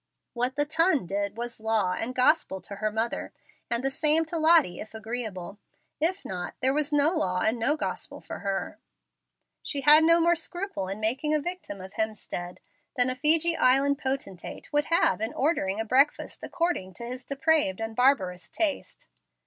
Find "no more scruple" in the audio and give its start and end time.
10.03-10.87